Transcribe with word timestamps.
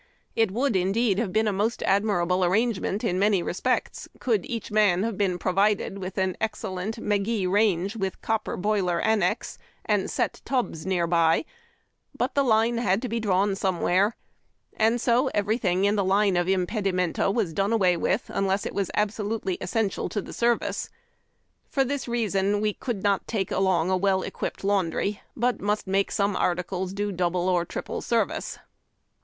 It 0.35 0.47
CLEANING 0.47 0.47
UP. 0.47 0.55
LIFE 0.55 0.55
IN 0.55 0.55
LOG 0.55 0.65
HUTS. 0.65 0.87
85 0.87 0.87
■would 0.87 0.87
indeed 0.87 1.19
have 1.19 1.33
been 1.33 1.47
a 1.47 1.53
most 1.53 1.83
admirable 1.83 2.43
arrangement 2.43 3.03
in 3.03 3.19
many 3.19 3.43
respects 3.43 4.09
could 4.19 4.45
each 4.47 4.71
man 4.71 5.03
have 5.03 5.15
been 5.15 5.37
provided 5.37 5.99
with 5.99 6.17
an 6.17 6.35
excellent 6.41 6.97
Magee 6.97 7.45
Range 7.45 7.95
with 7.95 8.19
copper 8.23 8.57
boiler 8.57 8.99
annex, 8.99 9.59
and 9.85 10.09
set 10.09 10.41
tubs 10.43 10.87
near 10.87 11.05
by; 11.05 11.45
but 12.17 12.33
the 12.33 12.41
line 12.41 12.79
had 12.79 13.03
to 13.03 13.09
be 13.09 13.19
drawn 13.19 13.55
somewhere, 13.55 14.15
and 14.75 14.99
so 14.99 15.27
everything 15.35 15.85
in 15.85 15.97
the 15.97 16.03
line 16.03 16.35
of 16.35 16.47
impedimenta 16.49 17.29
was 17.29 17.53
done 17.53 17.71
away 17.71 17.95
with, 17.95 18.31
unless 18.33 18.65
it 18.65 18.73
was 18.73 18.89
absolutely 18.95 19.53
essential 19.61 20.09
to 20.09 20.19
the 20.19 20.33
service. 20.33 20.89
For 21.69 21.83
this 21.83 22.07
reason 22.07 22.59
we 22.59 22.73
could 22.73 23.03
not 23.03 23.27
take 23.27 23.51
along 23.51 23.91
a 23.91 23.97
well 23.97 24.23
equipped 24.23 24.63
laundry, 24.63 25.21
but 25.37 25.61
must 25.61 25.85
make 25.85 26.11
some 26.11 26.35
articles 26.35 26.91
do 26.91 27.11
double 27.11 27.47
or 27.47 27.65
triple 27.65 28.01
service. 28.01 28.57